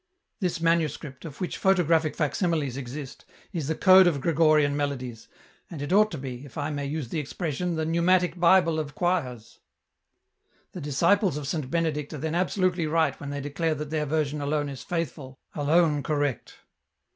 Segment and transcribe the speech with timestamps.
[0.41, 5.27] "This manuscript, of which photographic facsimiles exist, is the code of Gregorian melodies,
[5.69, 8.95] and it ought to be, if I may use the expression, the neumatic Bible of
[8.95, 9.59] choirs.
[9.59, 13.75] 310 EN ROUTE." The disciples of Saint Benedict are then absolutely right when they declare
[13.75, 16.55] that their version alone is faithfiil, alone correct."